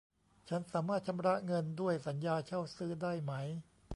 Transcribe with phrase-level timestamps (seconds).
[0.49, 3.33] ฉันสามารถชำระเงินด้วยสัญญาเช่าซื้อได้ไหม